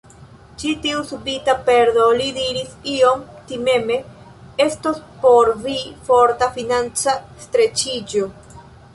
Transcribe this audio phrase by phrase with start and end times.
[0.61, 3.97] Ĉi tiu subita perdo, li diris iom timeme,
[4.65, 5.75] estos por vi
[6.07, 8.25] forta financa streĉiĝo.